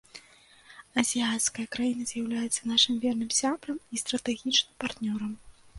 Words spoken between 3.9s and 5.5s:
і стратэгічным партнёрам.